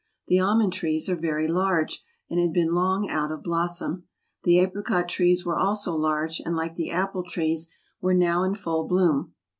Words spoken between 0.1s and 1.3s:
The almond trees are